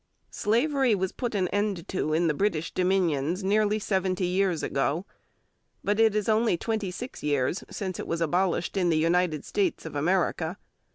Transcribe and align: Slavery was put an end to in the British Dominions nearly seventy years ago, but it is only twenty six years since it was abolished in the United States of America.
Slavery 0.31 0.95
was 0.95 1.11
put 1.11 1.35
an 1.35 1.47
end 1.49 1.87
to 1.89 2.11
in 2.11 2.25
the 2.25 2.33
British 2.33 2.73
Dominions 2.73 3.43
nearly 3.43 3.77
seventy 3.77 4.25
years 4.25 4.63
ago, 4.63 5.05
but 5.83 5.99
it 5.99 6.15
is 6.15 6.27
only 6.27 6.57
twenty 6.57 6.89
six 6.89 7.21
years 7.21 7.63
since 7.69 7.99
it 7.99 8.07
was 8.07 8.19
abolished 8.19 8.77
in 8.77 8.89
the 8.89 8.97
United 8.97 9.45
States 9.45 9.85
of 9.85 9.95
America. 9.95 10.57